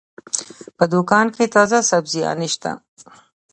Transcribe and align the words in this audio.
په 0.77 0.83
دوکان 0.93 1.27
کې 1.35 1.51
تازه 1.55 1.79
سبزيانې 1.91 2.47
شته. 2.53 2.71